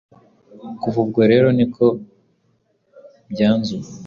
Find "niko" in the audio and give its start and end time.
1.57-1.85